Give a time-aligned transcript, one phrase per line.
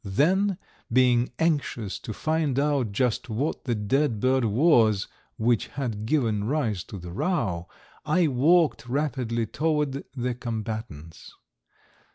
[0.03, 0.57] Then,
[0.91, 6.83] being anxious to find out just what the dead bird was which had given rise
[6.85, 7.67] to the row,
[8.03, 11.35] I walked rapidly toward the combatants.